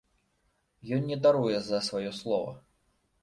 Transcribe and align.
Ён 0.97 1.03
не 1.09 1.17
даруе 1.27 1.57
за 1.67 1.81
сваё 1.89 2.11
слова. 2.23 2.57